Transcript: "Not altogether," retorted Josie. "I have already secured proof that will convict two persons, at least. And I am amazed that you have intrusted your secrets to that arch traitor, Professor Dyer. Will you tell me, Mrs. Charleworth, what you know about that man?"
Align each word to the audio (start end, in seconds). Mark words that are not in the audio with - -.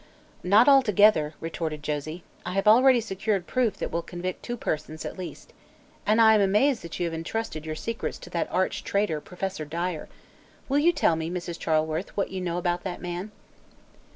"Not 0.43 0.67
altogether," 0.67 1.35
retorted 1.39 1.83
Josie. 1.83 2.23
"I 2.43 2.53
have 2.53 2.67
already 2.67 2.99
secured 3.01 3.45
proof 3.45 3.77
that 3.77 3.91
will 3.91 4.01
convict 4.01 4.41
two 4.41 4.57
persons, 4.57 5.05
at 5.05 5.15
least. 5.15 5.53
And 6.07 6.19
I 6.19 6.33
am 6.33 6.41
amazed 6.41 6.81
that 6.81 6.99
you 6.99 7.05
have 7.05 7.13
intrusted 7.13 7.67
your 7.67 7.75
secrets 7.75 8.17
to 8.17 8.31
that 8.31 8.51
arch 8.51 8.83
traitor, 8.83 9.21
Professor 9.21 9.63
Dyer. 9.63 10.09
Will 10.67 10.79
you 10.79 10.91
tell 10.91 11.15
me, 11.15 11.29
Mrs. 11.29 11.59
Charleworth, 11.59 12.17
what 12.17 12.31
you 12.31 12.41
know 12.41 12.57
about 12.57 12.83
that 12.83 12.99
man?" 12.99 13.29